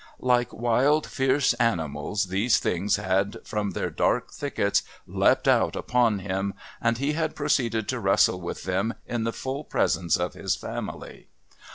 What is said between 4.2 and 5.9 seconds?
thickets leapt out